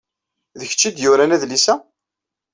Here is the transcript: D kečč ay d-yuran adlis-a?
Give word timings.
D 0.59 0.61
kečč 0.69 0.81
ay 0.87 0.93
d-yuran 0.95 1.35
adlis-a? 1.35 1.75